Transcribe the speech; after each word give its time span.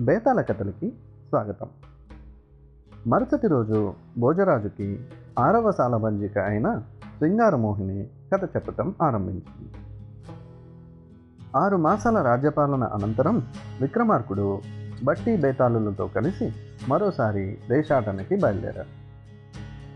బేతాల 0.00 0.40
కథలకి 0.40 0.90
స్వాగతం. 1.28 1.68
మరుసటి 3.06 3.46
రోజు 3.46 3.94
భోజరాజుకి 4.18 5.04
ఆరవ 5.38 5.70
సాలభంజిక 5.70 6.38
అయిన 6.38 6.82
శృంగారమోహిని 7.18 8.08
కథ 8.32 8.44
చెప్పటం 8.44 8.94
ఆరంభించింది. 9.02 9.72
ఆరు 11.56 11.76
మాసాల 11.76 12.22
రాజ్యపాలన 12.22 12.84
అనంతరం 12.84 13.38
విక్రమార్కుడు 13.80 14.60
బట్టి 15.04 15.36
బేతాళులతో 15.36 16.06
కలిసి 16.06 16.52
మరోసారి 16.88 17.58
దేశాటనకి 17.70 18.36
బయలుదేరారు. 18.36 18.88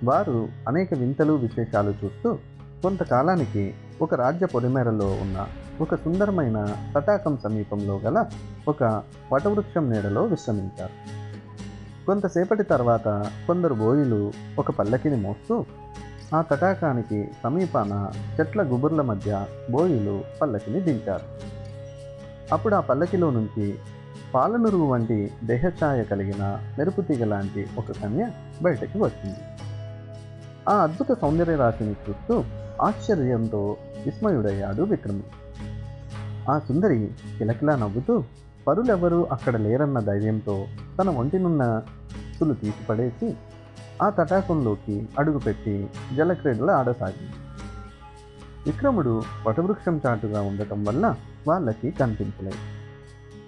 వారు 0.07 0.49
అనేక 0.69 0.95
వింతలు 0.95 1.33
విశేషాలు 1.33 1.95
చూస్తూ 2.05 2.39
కొంతకాలానికి 2.83 3.75
ఒక 4.03 4.15
రాజ్య 4.15 4.47
పొలిమేరలో 4.47 5.07
ఉన్న 5.07 5.47
ఒక 5.81 5.95
సుందరమైన 5.95 6.75
తటాకం 6.97 7.39
సమీపంలో 7.45 7.97
గల 7.99 8.27
ఒక 8.69 9.03
వటవృక్షం 9.33 9.91
నీడలో 9.91 10.25
విశ్రమించారు. 10.25 10.93
కొంతసేపటి 12.07 12.63
తర్వాత 12.63 13.09
కొందరు 13.47 13.75
బోయిలు 13.75 14.33
ఒక 14.59 14.71
పల్లకిని 14.71 15.17
మోస్తూ 15.17 15.65
ఆ 16.35 16.43
తటాకానికి 16.43 17.31
సమీపాన 17.43 18.11
చెట్ల 18.41 18.63
గుబుర్ల 18.63 19.03
మధ్య 19.03 19.47
బోయిలు 19.71 20.25
పల్లకిని 20.43 20.81
దించారు. 20.81 21.25
అప్పుడు 22.55 22.75
ఆ 22.75 22.81
పల్లకిలో 22.81 23.31
నుంచి 23.31 23.75
పాలనురుగు 24.35 24.87
వంటి 24.87 25.33
దేహఛాయ 25.45 26.05
కలిగిన 26.05 26.59
మెరుపుతీగ 26.79 27.25
లాంటి 27.25 27.67
ఒక 27.79 27.93
కన్య 28.03 28.31
బయటకి 28.63 28.99
వచ్చింది. 28.99 29.39
ఆ 30.69 30.75
అద్భుత 30.75 31.19
సౌందర్య 31.21 31.57
రాశిని 31.57 31.91
చూస్తూ 31.91 32.45
ఆశ్చర్యంతో 32.83 33.77
విస్మయుడయ్యాడు 34.05 34.83
విక్రముడు 34.83 35.49
ఆ 36.51 36.59
సుందరి 36.59 37.07
కిలకిలా 37.39 37.77
నవ్వుతూ 37.77 38.25
పరులెవరూ 38.67 39.25
అక్కడ 39.25 39.57
లేరన్న 39.57 40.01
ధైర్యంతో 40.01 40.67
తన 40.99 41.09
ఒంటినున్న 41.09 41.83
సులు 42.39 42.55
తీసిపడేసి 42.55 43.37
ఆ 44.03 44.11
తటాకంలోకి 44.11 45.09
అడుగుపెట్టి 45.19 45.89
జలక్రీడలు 46.17 46.71
ఆడసాగింది. 46.71 47.33
విక్రముడు 48.67 49.23
వటవృక్షం 49.47 50.01
చాటుగా 50.07 50.41
ఉండటం 50.41 50.85
వల్ల 50.85 51.15
వాళ్ళకి 51.49 51.91
కనిపించలేదు. 51.91 52.57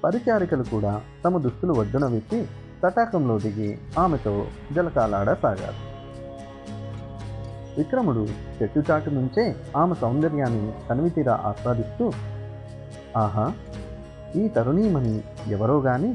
పరిచారికలు 0.04 0.62
కూడా 0.62 1.00
తమ 1.24 1.38
దుస్తులు 1.38 1.72
ఒడ్డున 1.72 2.06
విప్పి 2.06 2.48
తటాకంలో 2.84 3.38
దిగి 3.38 3.78
ఆమెతో 3.98 4.46
జలకాలాడసాగారు. 4.72 5.89
విక్రముడు 7.76 8.26
చెట్టు 8.58 8.84
చాటు 8.90 9.10
నుంచే 9.10 9.44
ఆమె 9.76 9.94
సౌందర్యాన్ని 9.94 10.72
తనివితీరా 10.88 11.34
ఆస్వాదిస్తూ 11.44 12.12
ఆహా 13.16 13.52
ఈ 14.36 14.48
తరుణీమణి 14.48 15.14
ఎవరో 15.50 15.80
గాని 15.80 16.10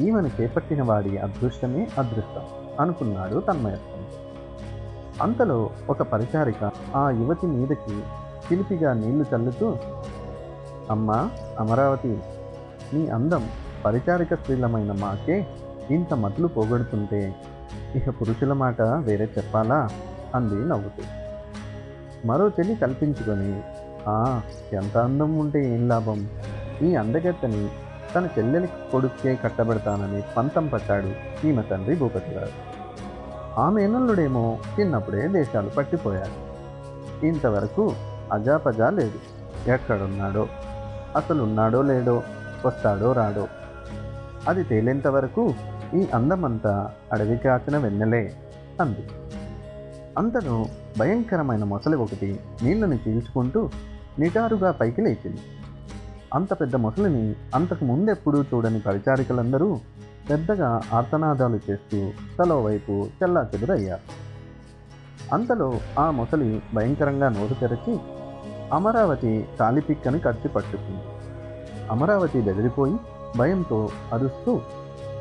ఈమెను 0.00 0.30
చేపట్టిన 0.40 0.82
వాడి 0.82 1.16
అదృష్టమే 1.16 1.88
అదృష్టం 1.98 2.46
అనుకున్నాడు 2.80 3.40
తన్మయత్వం. 3.40 4.00
అంతలో 5.22 5.70
ఒక 5.88 6.02
పరిచారిక 6.02 6.62
ఆ 6.96 7.10
యువతి 7.10 7.46
మీదకి 7.46 7.96
చిలిపిగా 8.46 8.94
నీళ్ళు 8.94 9.26
చల్లుతూ 9.34 9.68
అమ్మా 10.90 11.30
అమరావతి 11.58 12.14
నీ 12.92 13.08
అందం 13.08 13.44
పరిచారిక 13.84 14.34
స్త్రీలమైన 14.34 14.92
మాకే 14.92 15.36
ఇంత 15.90 16.14
మతులు 16.14 16.46
పోగొడుతుంటే 16.46 17.20
ఇక 17.94 18.10
పురుషుల 18.20 18.52
మాట 18.52 18.82
వేరే 18.82 19.28
చెప్పాలా? 19.38 19.78
అంది 20.34 20.68
నవ్వుతూ. 20.68 21.02
మరో 22.26 22.48
చెల్లి 22.48 22.76
కల్పించుకొని 22.76 23.62
ఆ 24.08 24.40
ఎంత 24.72 24.96
అందం 24.96 25.38
ఉంటే 25.38 25.74
ఏం 25.74 25.88
లాభం? 25.88 26.28
ఈ 26.82 26.94
అందగత్తని 26.94 27.68
తన 28.14 28.28
చెల్లెలి 28.38 28.66
కొడుకే 28.66 29.34
కట్టబెడతానని 29.34 30.22
పంతం 30.36 30.66
పట్టాడు 30.66 31.10
ఈమె 31.46 31.62
తండ్రి 31.62 31.96
భూపతి 31.96 32.34
గారు 32.34 32.74
ఆమె 33.60 33.84
ఎన్నల్లుడేమో 33.84 34.58
చిన్నప్పుడే 34.80 35.28
దేశాలు 35.28 35.68
పట్టిపోయారు 35.68 36.44
ఇంతవరకు 37.26 37.92
అజాపజా 38.32 38.90
లేదు. 38.90 39.18
ఎక్కడున్నాడో? 39.70 40.46
అసలు 41.16 41.42
ఉన్నాడో 41.42 41.82
లేడో? 41.82 42.22
వస్తాడో 42.66 43.12
రాడో? 43.12 43.48
అది 44.48 44.64
తేలేంత 44.64 45.06
వరకు 45.06 45.54
ఈ 45.94 46.06
అందమంతా 46.14 46.90
అడవి 47.12 47.36
కాచిన 47.36 47.78
వెన్నెలే 47.78 48.36
అంది. 48.80 49.23
అంతలో 50.18 50.66
భయంకరమైన 50.98 51.64
మొసలి 51.64 51.96
ఒకటి 51.96 52.40
నీళ్ళను 52.62 52.94
చీల్చుకుంటూ 52.94 53.70
నిటారుగా 54.18 54.70
పైకి 54.70 55.00
లేచింది. 55.02 55.40
అంత 56.34 56.52
పెద్ద 56.60 56.76
మొసలిని 56.76 57.36
అంతకు 57.54 57.84
ముందెప్పుడూ 57.84 58.42
చూడని 58.42 58.80
పరిచారికలందరూ 58.80 59.80
పెద్దగా 60.30 60.82
ఆర్తనాదాలు 60.92 61.60
చేస్తూ 61.70 62.10
తలో 62.38 62.62
వైపు 62.62 63.08
చెల్లా 63.22 63.50
చెదురయ్యారు 63.54 64.06
అంతలో 65.32 65.80
ఆ 65.98 66.10
మొసలి 66.10 66.62
భయంకరంగా 66.74 67.28
నోరు 67.28 67.54
తెరచి 67.54 67.98
అమరావతి 68.72 69.48
కాలిపిక్కని 69.60 70.18
కట్టి 70.20 70.48
పట్టుకుంది. 70.48 71.04
అమరావతి 71.90 72.40
బెదిరిపోయి 72.40 72.96
భయంతో 73.38 73.88
అరుస్తూ 74.12 74.60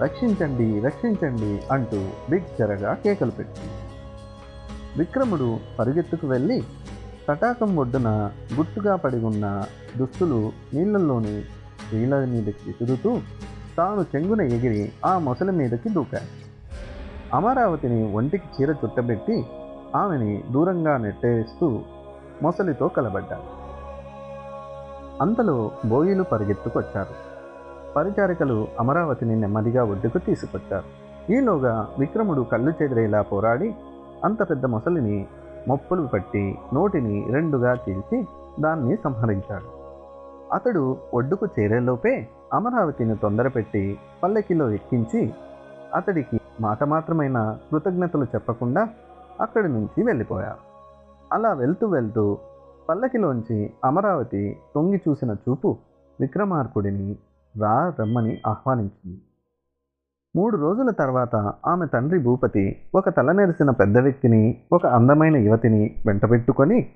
రక్షించండి 0.01 0.79
రక్షించండి 0.79 1.63
అంటూ 1.71 2.07
బిగ్గరగా 2.29 2.93
కేకలు 2.93 3.31
పెట్టింది 3.31 3.72
విక్రముడు 4.97 5.59
పరుగెత్తుకు 5.79 6.27
వెళ్ళి 6.27 6.63
తటాకం 7.27 7.77
ఒడ్డున 7.77 8.31
గుట్టుగా 8.57 8.95
పడి 8.95 9.25
ఉన్న 9.25 9.63
దుస్తులు 9.97 10.51
నీళ్ళలోని 10.73 11.41
స్త్రీల 11.41 12.25
మీదకి 12.25 12.55
విసురుతూ 12.67 13.17
తాను 13.77 14.05
చెంగున 14.15 14.41
ఎగిరి 14.41 14.91
ఆ 15.05 15.17
మొసలి 15.17 15.51
మీదకి 15.51 15.89
దూకాడు. 15.89 16.43
అమరావతిని 17.35 18.13
ఒంటికి 18.13 18.43
చీర 18.61 18.69
చుట్టబెట్టి 18.69 19.45
ఆమెని 19.95 20.43
దూరంగా 20.51 20.97
నెట్టేస్తూ 20.97 21.79
మొసలితో 22.41 22.87
కలబడ్డాడు. 22.87 23.63
అంతలో 25.21 25.71
బోయిలు 25.85 26.23
పరిగెత్తుకొచ్చారు. 26.23 27.33
పరిచారికలు 27.95 28.67
అమరావతిని 28.79 29.35
నెమ్మదిగా 29.35 29.83
ఒడ్డుకు 29.83 30.17
తీసుకొచ్చారు. 30.17 31.03
ఈలోగా 31.33 31.87
విక్రముడు 31.99 32.41
కళ్ళు 32.41 32.73
చెదిరేలా 32.83 33.21
పోరాడి 33.21 33.75
అంత 34.23 34.50
పెద్ద 34.50 34.66
మొసలిని 34.66 35.28
మొప్పులు 35.67 36.07
పట్టి 36.07 36.57
నోటిని 36.73 37.25
రెండుగా 37.34 37.73
చీల్చి 37.73 38.25
దాన్ని 38.59 38.95
సంహరించాడు. 38.95 39.69
అతడు 40.53 40.97
ఒడ్డుకు 41.13 41.45
చేరేలోపే 41.45 42.28
అమరావతిని 42.53 43.16
తొందరపెట్టి 43.17 44.00
పల్లెకిలో 44.23 44.69
ఎక్కించి 44.69 45.34
అతడికి 45.95 46.39
మాట 46.61 46.84
మాత్రమైన 46.84 47.57
కృతజ్ఞతలు 47.72 48.23
చెప్పకుండా 48.23 48.89
అక్కడి 49.41 49.67
నుంచి 49.67 50.03
వెళ్ళిపోయారు 50.03 50.61
అలా 51.34 51.53
వెళ్తూ 51.53 51.88
వెళ్తూ 51.88 52.38
పల్లకిలోంచి 52.90 53.73
అమరావతి 53.85 54.57
తొంగి 54.75 55.01
చూసిన 55.09 55.31
చూపు 55.34 55.78
విక్రమార్కుడిని 56.19 57.17
రా 57.59 57.94
రమ్మని 58.00 58.41
ఆహ్వానించింది. 58.47 59.22
మూడు 60.35 60.57
రోజుల 60.57 60.91
తర్వాత 60.91 61.35
ఆమె 61.66 61.85
తండ్రి 61.85 62.19
భూపతి 62.19 62.63
ఒక 62.95 63.09
తలనెరిసిన 63.09 63.69
పెద్ద 63.69 63.97
వ్యక్తిని 63.97 64.63
ఒక 64.73 64.85
అందమైన 64.88 65.35
యువతిని 65.35 65.95
వెంటబెట్టుకొని 66.07 66.89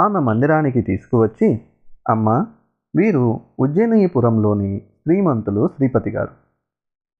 ఆమె 0.00 0.20
మందిరానికి 0.20 0.82
తీసుకువచ్చి 0.82 1.48
అమ్మ 2.08 2.46
వీరు 2.96 3.40
ఉజ్జయినీపురంలోని 3.58 4.78
శ్రీమంతులు 4.78 5.70
శ్రీపతి 5.76 6.10
గారు. 6.10 6.34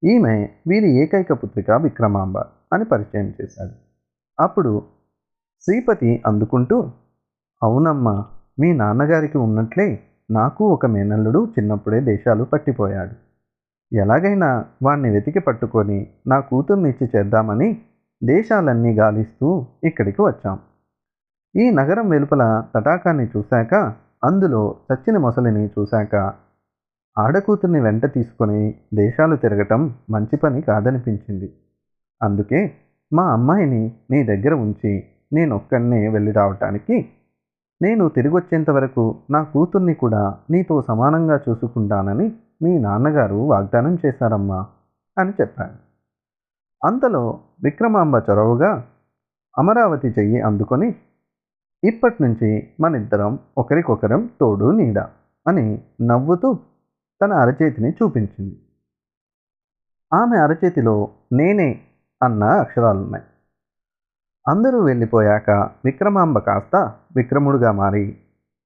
ఈమె 0.04 0.48
వీరి 0.68 0.88
ఏకైక 1.02 1.32
పుత్రిక 1.32 1.70
విక్రమాంబ 1.70 2.38
అని 2.72 2.84
పరిచయం 2.84 3.34
చేశాడు. 3.40 3.74
అప్పుడు 4.40 4.82
శ్రీపతి 5.64 6.22
అందుకుంటూ 6.26 6.76
అవునమ్మా 7.62 8.26
మీ 8.60 8.72
నాన్నగారికి 8.72 9.38
ఉన్నట్లే 9.38 10.02
నాకు 10.30 10.64
ఒక 10.64 10.86
మేనల్లుడు 10.86 11.40
చిన్నప్పుడే 11.46 12.00
దేశాలు 12.00 12.44
పట్టిపోయాడు. 12.44 13.31
ఎలాగైనా 13.92 14.64
వాణ్ణి 14.82 15.10
వెతికి 15.10 15.38
పట్టుకొని 15.38 16.06
నా 16.26 16.40
కూతుర్నిచ్చి 16.40 17.06
చేద్దామని 17.16 17.68
దేశాలన్నీ 18.22 18.94
గాలిస్తూ 18.94 19.66
ఇక్కడికి 19.84 20.22
వచ్చాం. 20.22 20.58
ఈ 21.56 21.70
నగరం 21.70 22.08
వెలుపల 22.08 22.62
తటాకాన్ని 22.74 23.26
చూశాక 23.36 23.74
అందులో 24.24 24.76
చచ్చిన 24.92 25.16
మొసలిని 25.18 25.66
చూశాక 25.66 26.14
ఆడకూతుర్ని 27.18 27.80
వెంట 27.80 28.04
తీసుకొని 28.14 28.74
దేశాలు 28.94 29.36
తిరగటం 29.36 29.94
మంచి 30.10 30.36
పని 30.36 30.60
కాదనిపించింది. 30.60 31.48
అందుకే 32.22 32.60
మా 33.12 33.24
అమ్మాయిని 33.32 33.82
నీ 34.10 34.24
దగ్గర 34.24 34.54
ఉంచి 34.54 34.92
నేనొక్కడినే 35.32 36.08
వెళ్ళి 36.08 36.32
రావటానికి 36.32 36.96
నేను 37.82 38.08
తిరిగొచ్చేంత 38.08 38.70
వరకు 38.70 39.04
నా 39.30 39.42
కూతుర్ని 39.42 39.94
కూడా 39.94 40.22
నీతో 40.50 40.82
సమానంగా 40.82 41.36
చూసుకుంటానని 41.48 42.26
మీ 42.62 42.78
నాన్నగారు 42.78 43.34
వాగ్దానం 43.34 43.98
చేశారమ్మా 44.06 44.66
అని 45.18 45.32
చెప్పాడు. 45.40 45.92
అంతలో 46.86 47.40
విక్రమాంబ 47.64 48.16
చొరవగా 48.30 48.88
అమరావతి 49.58 50.08
చెయ్యి 50.08 50.40
అందుకొని 50.40 50.94
ఇప్పటి 51.84 52.22
నుంచి 52.22 52.68
మనిద్దరం 52.80 53.38
ఒకరికొకరం 53.58 54.30
తోడు 54.40 54.70
నీడ 54.70 54.98
అని 55.48 55.82
నవ్వుతూ 56.02 56.58
తన 57.22 57.32
అరచేతిని 57.32 57.90
చూపించింది. 57.90 58.62
ఆమె 60.12 60.38
అరచేతిలో 60.38 61.08
నేనే 61.32 61.80
అన్న 62.22 62.44
అక్షరాలున్నాయి. 62.44 63.24
అందరూ 64.48 64.84
వెళ్ళిపోయాక 64.84 65.50
విక్రమాంబ 65.84 66.38
కాస్త 66.38 66.92
విక్రముడుగా 67.16 67.72
మారి 67.72 68.18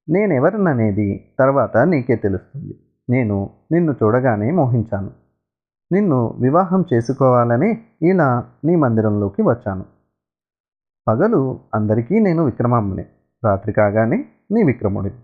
నేనెవరిననేది 0.09 1.35
తర్వాత 1.39 1.77
నీకే 1.77 2.17
తెలుస్తుంది. 2.17 2.86
నేను 3.11 3.51
నిన్ను 3.73 3.93
చూడగానే 3.93 4.51
మోహించాను. 4.51 5.11
నిన్ను 5.93 6.35
వివాహం 6.41 6.85
చేసుకోవాలని 6.95 7.85
ఇలా 8.03 8.51
నీ 8.65 8.77
మందిరంలోకి 8.77 9.43
వచ్చాను. 9.43 9.85
పగలు 11.09 11.61
అందరికీ 11.75 12.19
నేను 12.19 12.45
విక్రమామ్మని 12.45 13.05
రాత్రి 13.45 13.73
కాగానే 13.73 14.25
నీ 14.51 14.63
విక్రముడిని 14.63 15.21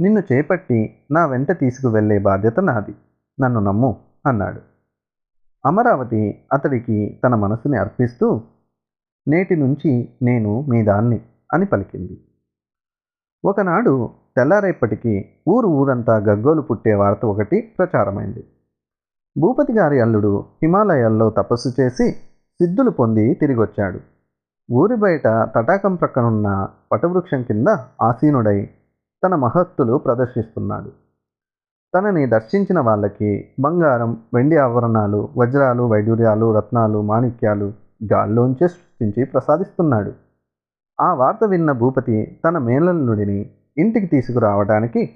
నిన్ను 0.00 0.22
చేపట్టి 0.32 0.96
నా 1.10 1.26
వెంట 1.26 1.52
తీసుకువెళ్ళే 1.52 2.18
బాధ్యత 2.18 2.60
నాది. 2.60 2.94
నన్ను 3.40 3.60
నమ్ము 3.60 4.00
అన్నాడు. 4.26 4.60
అమరావతి 5.66 6.44
అతడికి 6.52 7.20
తన 7.24 7.34
మనసుని 7.34 7.76
అర్పిస్తూ 7.76 8.42
నేటి 9.28 9.56
నుంచి 9.56 10.14
నేను 10.22 10.60
మీ 10.60 10.82
దాన్ని 10.82 11.20
అని 11.52 11.66
పలికింది. 11.66 12.24
ఒకనాడు 13.44 14.10
తెల్లారేపటికి 14.36 15.30
ఊరు 15.48 15.66
ఊరంతా 15.66 16.16
గగ్గోలు 16.16 16.60
పుట్టే 16.60 16.94
వార్త 16.94 17.24
ఒకటి 17.24 17.72
ప్రచారమైంది. 17.78 18.44
భూపతి 19.38 19.72
గారి 19.72 20.00
అల్లుడు 20.00 20.44
హిమాలయాల్లో 20.62 21.30
తపస్సు 21.30 21.80
చేసి 21.80 22.12
సిద్ధులు 22.60 22.90
పొంది 22.90 23.34
తిరిగొచ్చాడు. 23.34 24.00
ఊరి 24.72 24.96
బయట 24.96 25.26
తటాకం 25.26 25.94
ప్రక్కనున్న 25.94 26.68
వటవృక్షం 26.92 27.42
కింద 27.42 27.68
ఆసీనుడై 28.02 28.70
తన 29.24 29.34
మహత్తులు 29.34 29.98
ప్రదర్శిస్తున్నాడు. 29.98 30.92
తనని 31.94 32.26
దర్శించిన 32.26 32.80
వాళ్ళకి 32.80 33.48
బంగారం 33.60 34.22
వెండి 34.34 34.56
ఆభరణాలు 34.56 35.28
వజ్రాలు 35.36 35.82
వైడూర్యాలు 35.82 36.56
రత్నాలు 36.56 37.02
మాణిక్యాలు 37.02 37.72
గాల్లోంచే 38.12 38.68
సృష్టించి 38.68 39.24
ప్రసాదిస్తున్నాడు. 39.24 40.12
ఆ 41.00 41.14
వార్త 41.14 41.44
విన్న 41.44 41.72
భూపతి 41.72 42.38
తన 42.44 42.58
మేనల్లుడిని 42.58 43.50
ఇంటికి 43.78 44.06
తీసుకురావడానికి 44.06 45.10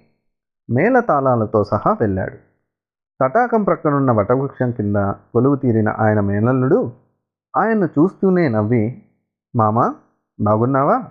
మేళతాళాలతో 0.70 1.64
సహా 1.64 1.96
వెళ్ళాడు. 2.00 2.37
తటాకం 3.20 3.64
ప్రక్కనున్న 3.64 4.10
వటవృక్షం 4.10 4.70
కింద 4.70 4.96
కొలువు 5.34 5.56
తీరిన 5.56 5.88
ఆయన 5.88 6.20
మేనల్లుడు 6.20 6.93
ఆయన్ను 7.56 7.87
చూస్తూనే 7.87 8.49
నవ్వి 8.49 9.02
మామా 9.56 9.94
బాగున్నావా? 10.40 11.05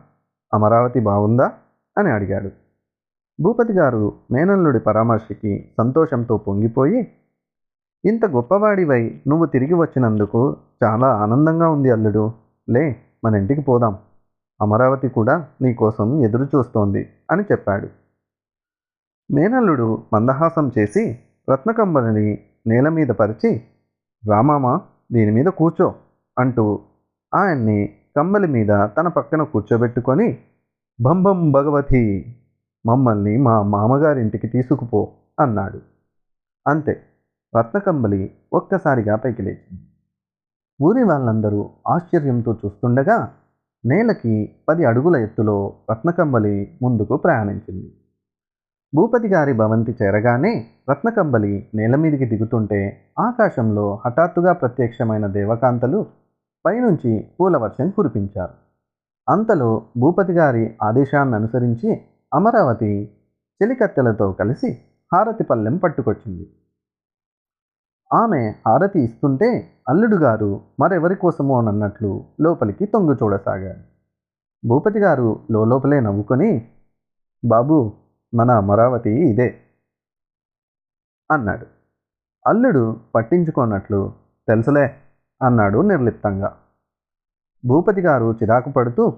అమరావతి 0.53 0.99
బాగుందా? 0.99 1.51
అని 1.97 2.11
అడిగాడు. 2.11 2.51
భూపతి 3.41 3.73
గారు 3.73 4.13
మేనల్లుడి 4.31 4.79
పరామర్శకి 4.79 5.73
సంతోషంతో 5.77 6.37
పొంగిపోయి 6.37 7.07
ఇంత 8.05 8.25
గొప్పవాడివై 8.25 9.21
నువ్వు 9.27 9.45
తిరిగి 9.45 9.73
వచ్చినందుకు 9.73 10.57
చాలా 10.83 11.07
ఆనందంగా 11.07 11.69
ఉంది 11.69 11.91
అల్లుడు. 11.91 12.33
లే 12.69 12.95
మన 13.25 13.35
ఇంటికి 13.35 13.61
పోదాం. 13.61 13.97
అమరావతి 14.61 15.09
కూడా 15.09 15.47
నీకోసం 15.61 16.23
ఎదురు 16.25 16.43
చూస్తోంది 16.43 17.09
అని 17.31 17.43
చెప్పాడు. 17.43 17.87
మేనల్లుడు 19.33 20.03
మందహాసం 20.13 20.71
చేసి 20.77 21.19
రత్నకంబలిని 21.51 22.43
నేల 22.67 22.89
మీద 22.89 23.07
పరిచి 23.07 23.63
రామామ 24.27 24.79
దీని 25.11 25.31
మీద 25.31 25.45
కూర్చో 25.45 25.95
అంటూ 26.39 26.79
ఆయన్ని 27.35 27.95
కంబలి 28.17 28.47
మీద 28.47 28.67
తన 28.97 29.07
పక్కన 29.07 29.41
కూర్చోబెట్టుకొని 29.43 30.39
భంభం 31.01 31.51
భగవతి 31.51 32.35
మమ్మల్ని 32.85 33.37
మా 33.37 33.61
మామగారింటికి 33.61 34.47
తీసుకుపో 34.47 35.13
అన్నాడు. 35.39 35.81
అంతే 36.67 37.03
రత్నకంబలి 37.57 38.35
ఒక్కసారిగా 38.53 39.15
పైకి 39.15 39.41
లేచింది. 39.41 39.83
ఊరి 40.81 41.03
వాళ్ళందరూ 41.03 41.69
ఆశ్చర్యంతో 41.87 42.57
చూస్తుండగా 42.65 43.33
నేలకి 43.87 44.55
పది 44.69 44.85
అడుగుల 44.85 45.15
ఎత్తులో 45.15 45.73
రత్నకంబలి 45.91 46.77
ముందుకు 46.81 47.17
ప్రయాణించింది. 47.17 47.93
భూపతి 48.95 49.27
గారి 49.27 49.53
భవంతి 49.53 49.95
చేరగానే 50.03 50.67
రత్నకంబలి 50.91 51.69
నేల 51.75 51.95
మీదికి 51.95 52.25
దిగుతుంటే 52.25 53.11
ఆకాశంలో 53.19 54.01
హఠాత్తుగా 54.05 54.53
ప్రత్యక్షమైన 54.53 55.27
దేవకాంతలు 55.27 56.05
పైనుంచి 56.65 57.27
పూలవర్షం 57.39 57.89
కురిపించారు. 57.89 58.53
అంతలో 59.29 59.85
భూపతి 59.97 60.33
గారి 60.33 60.75
ఆదేశాన్ని 60.83 61.35
అనుసరించి 61.35 62.01
అమరావతి 62.33 63.11
చెలికత్తెలతో 63.63 64.31
కలిసి 64.31 64.77
హారతి 65.13 65.43
పల్లెం 65.43 65.77
పట్టుకొచ్చింది. 65.77 66.49
ఆమె 68.13 68.53
హారతి 68.67 68.99
ఇస్తుంటే 69.03 69.69
అల్లుడు 69.89 70.15
గారు 70.15 70.61
మరెవరి 70.79 71.15
కోసమో 71.15 71.67
అన్నట్లు 71.67 72.25
లోపలికి 72.41 72.85
తొంగు 72.85 73.13
చూడసాగాడు. 73.13 73.79
భూపతి 74.67 74.99
గారు 74.99 75.39
లోపలే 75.51 75.99
నవ్వుకొని 75.99 76.71
బాబు 77.45 77.93
మన 78.33 78.51
అమరావతి 78.51 79.09
ఇదే 79.09 79.61
అన్నాడు. 81.31 81.65
అల్లుడు 82.47 82.99
పట్టించుకోనట్లు 83.15 84.13
తెలుసులే 84.47 84.95
అన్నాడు 85.41 85.81
నిర్లిప్తంగా. 85.81 86.57
భూపతి 87.65 88.01
గారు 88.01 88.33
చిరాకు 88.33 88.69
పడుతూ 88.69 89.17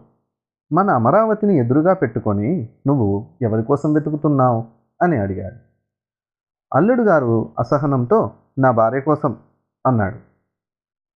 మన 0.74 0.90
అమరావతిని 0.90 1.58
ఎదురుగా 1.58 1.94
పెట్టుకొని 1.94 2.70
నువ్వు 2.88 3.28
ఎవరి 3.42 3.64
కోసం 3.64 3.94
వెతుకుతున్నావు? 3.94 4.68
అని 5.02 5.18
అడిగాడు. 5.18 5.56
అల్లుడు 6.78 7.02
గారు 7.02 7.50
అసహనంతో 7.60 8.32
నా 8.60 8.72
భార్య 8.72 9.02
కోసం 9.02 9.38
అన్నాడు. 9.86 10.29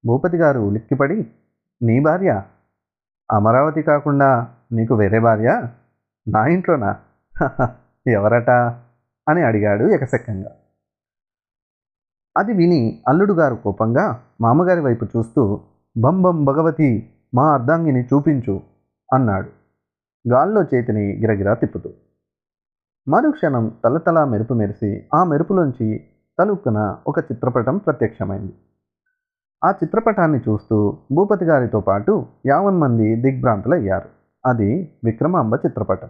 భూపతి 0.06 0.36
గారు 0.36 0.60
ఉలిక్కిపడి 0.60 1.30
నీ 1.82 2.00
భార్య? 2.00 2.42
అమరావతి 3.32 3.82
కాకుండా 3.82 4.54
నీకు 4.72 4.94
వేరే 4.94 5.20
భార్య? 5.20 5.68
నా 6.28 6.46
ఇంట్లోనా? 6.46 6.96
ఎవరట? 8.06 8.50
అని 9.28 9.42
అడిగాడు 9.42 9.84
ఎకసెక్కంగా 9.84 10.50
అది 12.36 12.52
విని 12.52 13.02
అల్లుడు 13.08 13.32
గారు 13.32 13.54
కోపంగా 13.54 14.22
మామగారి 14.40 14.80
వైపు 14.80 15.04
చూస్తూ 15.04 15.60
బంబం 15.96 16.44
భగవతి 16.44 17.10
మా 17.34 17.54
అర్ధాంగిని 17.54 18.04
చూపించు 18.04 18.60
అన్నాడు. 19.14 19.50
గాల్లో 20.28 20.62
చేతిని 20.62 21.20
గిరగిరా 21.20 21.54
తిప్పుతూ. 21.54 21.92
మరుక్షణం 23.08 23.76
తలతలా 23.84 24.24
మెరుపు 24.24 24.54
మెరిసి 24.54 25.08
ఆ 25.14 25.24
మెరుపులోంచి 25.24 26.06
తలుక్కున 26.38 26.96
ఒక 27.06 27.18
చిత్రపటం 27.18 27.78
ప్రత్యక్షమైంది. 27.78 28.52
ఆ 29.64 29.70
చిత్రపటాన్ని 29.70 30.38
చూస్తూ 30.38 30.98
భూపతి 31.12 31.44
గారితో 31.44 31.80
పాటు 31.80 32.26
యావన్ 32.46 32.78
మంది 32.78 33.14
దిగ్భ్రాంతులయ్యారు. 33.14 34.08
అది 34.46 34.96
విక్రమాంబ 35.04 35.54
చిత్రపటం. 35.54 36.08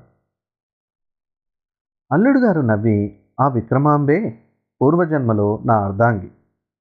అల్లుడు 2.12 2.38
గారు 2.38 2.60
నవ్వి 2.60 3.20
ఆ 3.40 3.48
విక్రమాంబే 3.48 4.38
పూర్వజన్మలో 4.82 5.62
నా 5.64 5.86
అర్ధాంగి. 5.86 6.30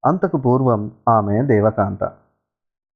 అంతకు 0.06 0.38
పూర్వం 0.38 0.92
ఆమె 1.10 1.42
దేవకాంత. 1.44 2.04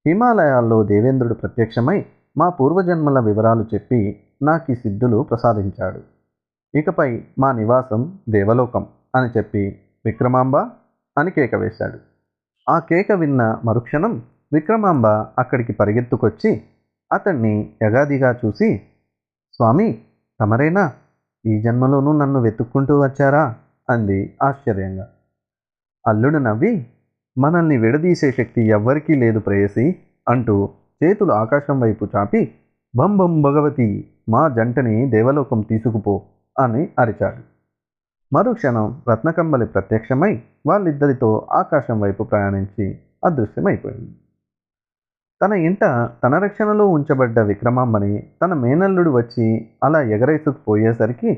హిమాలయాల్లో 0.08 0.84
దేవేంద్రుడు 0.84 1.34
ప్రత్యక్షమై 1.34 2.06
మా 2.38 2.50
పూర్వజన్మల 2.50 3.20
వివరాలు 3.20 3.66
చెప్పి 3.74 4.24
నాకు 4.42 4.72
ఈ 4.72 4.76
సిద్ధులు 4.76 5.24
ప్రసాదించాడు. 5.24 6.00
ఇకపై 6.78 7.24
మా 7.40 7.52
నివాసం 7.52 8.20
దేవలోకం 8.30 8.88
అని 9.16 9.38
చెప్పి 9.38 9.80
విక్రమాంబ 10.06 10.58
అని 11.18 11.32
కేక 11.32 11.56
వేశాడు. 11.56 12.13
ఆ 12.70 12.80
కేక 12.80 13.12
విన్న 13.12 13.62
మరుక్షణం 13.66 14.22
విక్రమాంబ 14.54 15.08
అక్కడికి 15.08 15.74
పరిగెత్తుకొచ్చి 15.74 16.62
అతన్ని 17.14 17.74
యగాదిగా 17.84 18.36
చూసి 18.46 18.82
స్వామి 19.54 20.02
తమరేనా? 20.40 20.94
ఈ 21.46 21.62
జన్మలోనూ 21.62 22.18
నన్ను 22.18 22.42
వెతుక్కుంటూ 22.42 23.02
వచ్చారా? 23.02 23.56
అంది 23.90 24.38
ఆశ్చర్యంగా. 24.44 25.08
అల్లుడు 26.08 26.38
నవ్వి 26.38 26.88
మనల్ని 27.38 27.78
విడదీసే 27.78 28.32
శక్తి 28.32 28.62
ఎవ్వరికీ 28.62 29.16
లేదు 29.16 29.40
ప్రేయసి 29.40 29.96
అంటూ 30.30 30.70
చేతులు 31.04 31.32
ఆకాశం 31.32 31.80
వైపు 31.80 32.08
చాపి 32.16 32.54
బంబం 32.96 33.42
భగవతి 33.42 34.10
మా 34.30 34.48
జంటని 34.48 35.10
దేవలోకం 35.10 35.62
తీసుకుపో 35.62 36.22
అని 36.60 36.90
అరిచాడు. 37.00 37.53
మరుక్షణం 38.34 39.02
రత్నకంబలి 39.10 39.66
ప్రత్యక్షమై 39.66 40.44
వాళ్ళిద్దరితో 40.68 41.48
ఆకాశం 41.52 42.02
వైపు 42.02 42.24
ప్రయాణించి 42.24 42.86
అదృశ్యమైపోయింది. 43.26 44.14
తన 45.42 45.54
ఇంట 45.54 45.80
తన 46.24 46.38
రక్షణలో 46.38 46.88
ఉంచబడ్డ 46.88 47.40
విక్రమాంబని 47.40 48.30
తన 48.44 48.54
మేనల్లుడు 48.54 49.10
వచ్చి 49.10 49.70
అలా 49.84 50.02
ఎగరేసుకుపోయేసరికి 50.02 51.32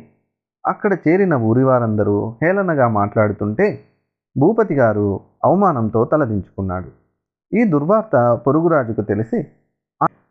అక్కడ 0.65 0.97
చేరిన 1.07 1.33
ఊరివారందరూ 1.33 2.35
హేళనగా 2.43 2.87
మాట్లాడుతుంటే 2.87 3.79
భూపతి 4.35 4.75
గారు 4.75 5.19
అవమానంతో 5.43 6.05
తలదించుకున్నాడు. 6.05 6.91
ఈ 7.53 7.63
దుర్వార్త 7.63 8.15
పొరుగురాజుకు 8.47 9.01
తెలిసి 9.01 9.47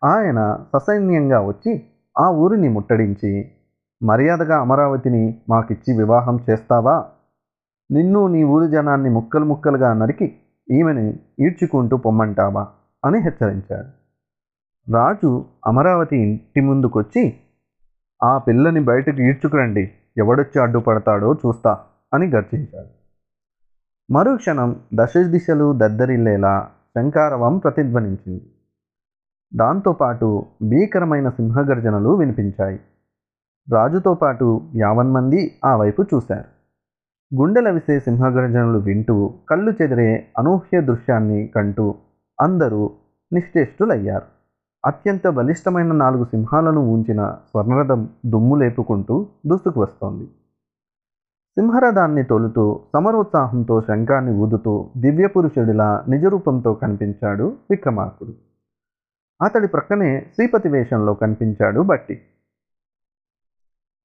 ఆయన 0.04 0.40
ససైన్యంగా 0.76 1.40
వచ్చి 1.40 1.72
ఆ 2.18 2.30
ఊరిని 2.30 2.68
ముట్టడించి 2.68 3.50
మర్యాదగా 4.02 4.60
అమరావతిని 4.60 5.40
మాకిచ్చి 5.48 5.98
వివాహం 5.98 6.38
చేస్తావా? 6.50 7.10
నిన్ను 7.90 8.26
నీ 8.26 8.44
ఊరి 8.44 8.70
జనాన్ని 8.70 9.10
ముక్కలు 9.10 9.44
ముక్కలుగా 9.44 9.92
నరికి 9.92 10.36
ఈమెని 10.70 11.10
ఈడ్చుకుంటూ 11.40 11.96
పొమ్మంటావా? 11.96 12.68
అని 13.04 13.18
హెచ్చరించాడు. 13.18 14.04
రాజు 14.92 15.44
అమరావతి 15.66 16.16
ఇంటి 16.16 16.60
ముందుకొచ్చి 16.60 17.34
ఆ 18.22 18.38
పిల్లని 18.38 18.80
బయటకు 18.80 19.22
ఈడ్చుకురండి. 19.22 19.90
ఎవడొచ్చి 20.16 20.62
అడ్డుపడతాడో 20.62 21.34
చూస్తా 21.34 21.78
అని 22.14 22.30
గర్జించాడు. 22.30 23.04
మరుక్షణం 24.12 24.76
దశ 24.94 25.12
దిశలు 25.16 25.72
దద్దరిల్లేలా 25.72 26.70
శంకారవం 26.98 27.58
ప్రతిధ్వనించింది. 27.58 28.50
దాంతోపాటు 29.54 30.46
భీకరమైన 30.62 31.28
సింహగర్జనలు 31.28 32.08
వినిపించాయి. 32.08 32.80
రాజుతో 33.72 34.14
పాటు 34.14 34.60
యావన్ 34.76 35.12
మంది 35.12 35.58
ఆ 35.64 35.76
వైపు 35.76 36.02
చూశారు. 36.02 36.54
గుండెల 37.36 37.70
విసే 37.70 38.00
సింహగర్జనలు 38.00 38.78
వింటూ 38.78 39.34
కళ్ళు 39.50 39.72
చెదిరే 39.82 40.26
అనూహ్య 40.38 40.80
దృశ్యాన్ని 40.80 41.46
కంటూ 41.46 41.94
అందరూ 42.40 42.90
నిశ్చేష్టులయ్యారు 43.32 44.26
అత్యంత 44.86 45.28
బలిష్టమైన 45.28 45.92
నాలుగు 45.92 46.24
సింహాలను 46.24 46.92
ఉంచిన 46.92 47.36
స్వర్ణరథం 47.50 48.08
దుమ్ము 48.26 48.56
లేపుకుంటూ 48.56 49.26
దూసుకు 49.46 49.80
వస్తోంది. 49.80 50.26
సింహరథాన్ని 51.58 52.22
తొలుతూ 52.22 52.80
సమరోత్సాహంతో 52.92 53.80
శంఖాన్ని 53.80 54.32
ఊదుతూ 54.32 54.90
దివ్యపురుషుడిలా 54.96 56.04
నిజరూపంతో 56.08 56.74
కనిపించాడు 56.74 57.56
విక్రమార్కుడు. 57.70 58.34
అతడి 59.42 59.68
ప్రక్కనే 59.68 60.20
శ్రీపతి 60.34 60.68
వేషంలో 60.68 61.14
కనిపించాడు 61.14 61.80
బట్టి 61.80 62.20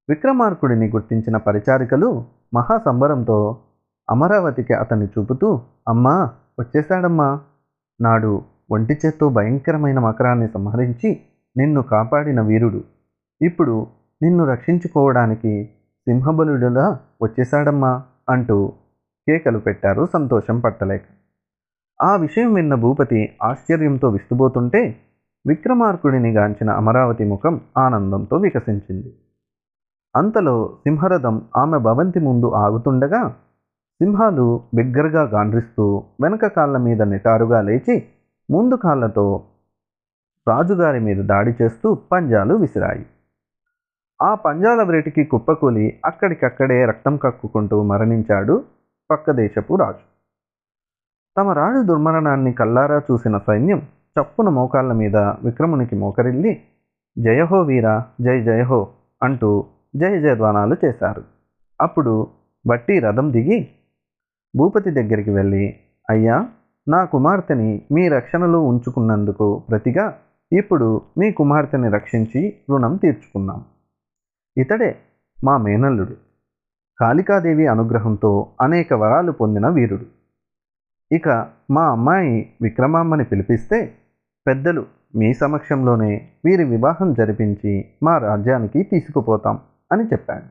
విక్రమార్కుడిని 0.09 0.89
గుర్తించిన 0.89 1.37
పరిచారికలు 1.37 2.25
మహాసంబరంతో 2.53 3.57
అమరావతికి 4.09 4.73
అతన్ని 4.73 5.05
చూపుతూ 5.05 5.61
అమ్మా 5.87 6.31
వచ్చేశాడమ్మా. 6.59 7.41
నాడు 8.01 8.41
ఒంటి 8.71 8.97
చేత్తో 9.05 9.29
భయంకరమైన 9.29 9.99
మకరాన్ని 9.99 10.47
సంహరించి 10.47 11.21
నిన్ను 11.57 11.81
కాపాడిన 11.81 12.41
వీరుడు. 12.41 12.83
ఇప్పుడు 13.41 13.87
నిన్ను 14.23 14.45
రక్షించుకోవడానికి 14.45 15.69
సింహబలుడులా 16.01 16.99
వచ్చేశాడమ్మా 17.21 18.03
అంటూ 18.29 18.73
కేకలు 19.27 19.59
పెట్టారు 19.59 20.05
సంతోషం 20.13 20.59
పట్టలేక. 20.59 21.01
ఆ 22.01 22.15
విషయం 22.15 22.53
విన్న 22.53 22.75
భూపతి 22.75 23.37
ఆశ్చర్యంతో 23.43 24.09
విస్తుబోతుంటే 24.09 24.95
విక్రమార్కుడిని 25.47 26.31
గాంచిన 26.31 26.69
అమరావతి 26.69 27.23
ముఖం 27.23 27.61
ఆనందంతో 27.77 28.37
వికసించింది. 28.37 29.13
అంతలో 30.15 30.69
సింహరథం 30.83 31.41
ఆమె 31.57 31.77
భవంతి 31.77 32.19
ముందు 32.19 32.47
ఆగుతుండగా 32.55 33.29
సింహాలు 34.01 34.61
బిగ్గరగా 34.73 35.21
గాండ్రిస్తూ 35.23 36.03
వెనక 36.21 36.45
కాళ్ళ 36.45 36.77
మీద 36.77 37.01
నిటారుగా 37.01 37.61
లేచి 37.61 37.95
ముందు 38.51 38.75
కాళ్ళతో 38.75 39.43
రాజుగారి 40.47 40.99
మీద 40.99 41.25
దాడి 41.25 41.55
చేస్తూ 41.61 41.95
పంజాలు 42.11 42.53
విసిరాయి. 42.55 43.05
ఆ 44.21 44.35
పంజాల 44.35 44.83
వ్రేటికి 44.83 45.23
కుప్పకూలి 45.23 45.99
అక్కడికక్కడే 46.05 46.85
రక్తం 46.85 47.17
కక్కుకుంటూ 47.17 47.83
మరణించాడు 47.83 48.63
పక్క 49.11 49.31
దేశపు 49.31 49.75
రాజు. 49.75 50.05
తమ 51.37 51.51
రాజు 51.51 51.81
దుర్మరణాన్ని 51.83 52.53
కల్లారా 52.53 53.01
చూసిన 53.11 53.37
సైన్యం 53.37 53.81
చప్పున 54.15 54.49
మోకాళ్ళ 54.49 54.93
మీద 54.93 55.17
విక్రమునికి 55.17 55.95
మోకరిల్లి 55.95 56.61
జయహో 57.17 57.61
వీరా 57.61 58.05
జై 58.21 58.41
జయహో 58.41 58.87
అంటూ 59.23 59.65
జయ 59.95 60.21
జయధ్వానాలు 60.21 60.75
చేశారు. 60.85 61.23
అప్పుడు 61.81 62.27
బట్టి 62.67 62.99
రథం 62.99 63.31
దిగి 63.31 63.69
భూపతి 64.55 64.91
దగ్గరికి 64.91 65.29
వెళ్ళి 65.29 65.75
అయ్యా 66.09 66.49
నా 66.87 67.05
కుమార్తెని 67.05 67.81
మీ 67.91 68.07
రక్షణలో 68.07 68.61
ఉంచుకున్నందుకు 68.61 69.63
ప్రతిగా 69.69 70.17
ఇప్పుడు 70.51 71.01
మీ 71.17 71.31
కుమార్తెని 71.31 71.89
రక్షించి 71.89 72.55
రుణం 72.69 72.95
తీర్చుకున్నాం. 72.95 73.65
ఇతడే 74.57 74.95
మా 75.43 75.57
మేనల్లుడు. 75.57 76.15
కాళికాదేవి 76.99 77.67
అనుగ్రహంతో 77.67 78.47
అనేక 78.61 78.93
వరాలు 78.93 79.31
పొందిన 79.31 79.67
వీరుడు. 79.67 80.05
ఇక 81.11 81.47
మా 81.71 81.91
అమ్మాయి 81.91 82.53
విక్రమామ్మని 82.61 83.23
పిలిపిస్తే 83.23 83.93
పెద్దలు 84.47 84.85
మీ 85.15 85.33
సమక్షంలోనే 85.33 86.29
వీరి 86.45 86.63
వివాహం 86.63 87.13
జరిపించి 87.13 87.85
మా 88.03 88.17
రాజ్యానికి 88.17 88.83
తీసుకుపోతాం. 88.83 89.59
అని 89.91 90.03
చెప్పాడు. 90.03 90.47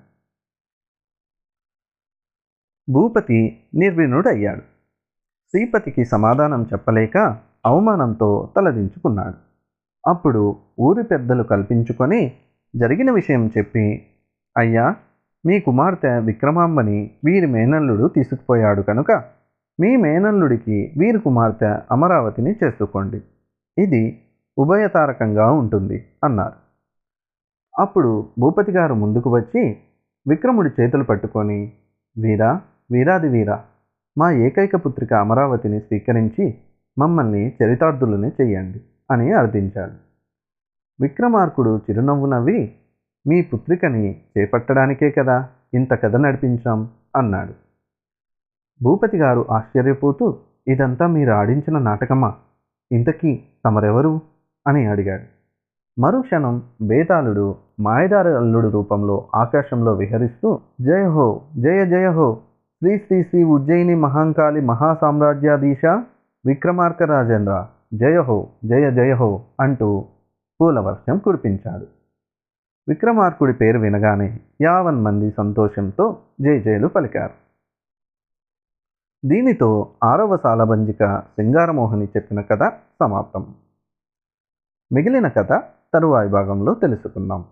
భూపతి 2.89 3.39
నిర్విణుడయ్యాడు 3.75 4.63
శ్రీపతికి 5.55 6.05
సమాధానం 6.05 6.63
చెప్పలేక 6.63 7.17
అవమానంతో 7.67 8.53
తలదించుకున్నాడు. 8.57 9.39
అప్పుడు 10.05 10.43
ఊరి 10.81 11.03
పెద్దలు 11.03 11.43
కల్పించుకొని 11.43 12.21
జరిగిన 12.75 13.11
విషయం 13.11 13.51
చెప్పి 13.57 13.85
అయ్యా 14.57 14.87
మీ 15.47 15.61
కుమార్తె 15.61 16.19
విక్రమాంబని 16.19 16.99
వీరి 17.25 17.47
మేనల్లుడు 17.47 18.09
తీసుకుపోయాడు 18.09 18.83
కనుక 18.83 19.11
మీ 19.79 19.97
మేనల్లుడికి 19.97 20.79
వీరి 21.01 21.19
కుమార్తె 21.19 21.71
అమరావతిని 21.91 22.53
చేసుకోండి 22.63 23.21
ఇది 23.77 24.03
ఉభయతారకంగా 24.59 25.47
ఉంటుంది 25.51 25.99
అన్నారు. 26.25 26.68
అప్పుడు 27.79 28.29
భూపతి 28.39 28.73
గారు 28.73 28.95
ముందుకు 28.95 29.31
వచ్చి 29.31 29.77
విక్రముడి 30.29 30.83
చేతులు 30.83 31.05
పట్టుకొని 31.05 31.73
వీరా 32.19 32.61
వీరాది 32.91 33.29
వీరా 33.29 33.65
మా 34.19 34.31
ఏకైక 34.31 34.77
పుత్రిక 34.77 35.15
అమరావతిని 35.15 35.81
స్వీకరించి 35.81 36.59
మమ్మల్ని 36.99 37.57
చరితార్థులని 37.63 38.29
చెయ్యండి 38.29 38.81
అని 39.11 39.33
అర్థించాడు. 39.33 39.93
విక్రమార్కుడు 41.01 41.79
చిరునవ్వు 41.79 42.27
నవ్వి 42.27 42.75
మీ 43.27 43.43
పుత్రికని 43.43 44.23
చేపట్టడానికే 44.39 45.11
కదా 45.11 45.49
ఇంత 45.75 45.95
కథ 45.95 46.17
నడిపించాం 46.17 46.91
అన్నాడు. 47.17 47.55
భూపతి 48.83 49.17
గారు 49.17 49.47
ఆశ్చర్యపోతూ 49.51 50.39
ఇదంతా 50.69 51.07
మీరు 51.07 51.31
ఆడించిన 51.31 51.79
నాటకమా? 51.79 52.35
ఇంతకీ 52.93 53.43
తమరెవరు? 53.65 54.21
అని 54.67 54.87
అడిగాడు. 54.87 55.39
మరుక్షణం 56.01 56.63
బేతాళుడు 56.83 57.68
మాయదార 57.81 58.29
అల్లుడు 58.29 58.69
రూపంలో 58.69 59.29
ఆకాశంలో 59.35 59.93
విహరిస్తూ 59.93 60.61
జయ 60.81 61.05
హో 61.05 61.43
జయ 61.59 61.87
జయ 61.87 62.09
హో 62.09 62.35
శ్రీ 62.79 62.99
శ్రీ 62.99 63.23
శ్రీ 63.23 63.43
ఉజ్జయిని 63.43 63.95
మహాంకాళి 63.95 64.61
మహాసామ్రాజ్యాధీశ 64.61 65.85
విక్రమార్క 66.47 67.03
రాజేంద్ర 67.03 67.67
జయ 67.95 68.19
హో 68.19 68.49
జయ 68.65 68.91
జయ 68.91 69.13
హో 69.13 69.43
అంటూ 69.61 70.05
పూలవర్షం 70.61 71.19
కురిపించాడు. 71.19 71.87
విక్రమార్కుడి 72.89 73.53
పేరు 73.53 73.79
వినగానే 73.79 74.41
యావన్ 74.63 75.03
మంది 75.03 75.31
సంతోషంతో 75.31 76.17
జయ 76.41 76.59
జయలు 76.59 76.89
పలికారు. 76.89 77.33
దీనితో 79.25 79.89
ఆరవ 80.05 80.37
సాలబంజిక 80.37 81.19
సింగారమోహని 81.19 82.05
చెప్పిన 82.05 82.41
కథ 82.41 82.73
సమాప్తం. 83.01 83.55
మిగిలిన 84.93 85.29
కథ 85.29 85.63
తరువాయి 85.95 86.29
భాగంలో 86.29 86.75
తెలుసుకుందాం. 86.75 87.45